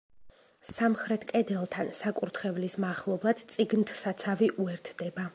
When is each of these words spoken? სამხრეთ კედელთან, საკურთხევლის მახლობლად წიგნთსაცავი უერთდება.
სამხრეთ 0.67 1.25
კედელთან, 1.31 1.91
საკურთხევლის 1.99 2.77
მახლობლად 2.85 3.43
წიგნთსაცავი 3.57 4.49
უერთდება. 4.65 5.27